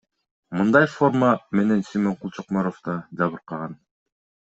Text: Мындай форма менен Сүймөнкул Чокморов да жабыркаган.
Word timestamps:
Мындай 0.59 0.85
форма 0.93 1.27
менен 1.59 1.83
Сүймөнкул 1.89 2.33
Чокморов 2.39 2.81
да 2.89 2.97
жабыркаган. 3.21 3.77